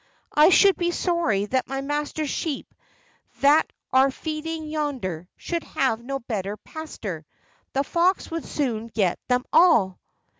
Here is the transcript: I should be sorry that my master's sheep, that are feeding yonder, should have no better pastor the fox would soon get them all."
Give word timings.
I 0.33 0.49
should 0.49 0.77
be 0.77 0.89
sorry 0.89 1.45
that 1.45 1.67
my 1.67 1.81
master's 1.81 2.31
sheep, 2.31 2.73
that 3.41 3.71
are 3.93 4.09
feeding 4.09 4.63
yonder, 4.67 5.29
should 5.37 5.63
have 5.63 6.03
no 6.03 6.17
better 6.17 6.57
pastor 6.57 7.23
the 7.73 7.83
fox 7.83 8.31
would 8.31 8.45
soon 8.45 8.87
get 8.87 9.19
them 9.27 9.45
all." 9.53 9.99